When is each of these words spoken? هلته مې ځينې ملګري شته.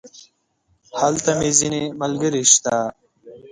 هلته 1.01 1.31
مې 1.37 1.49
ځينې 1.59 1.83
ملګري 2.01 2.43
شته. 2.51 2.75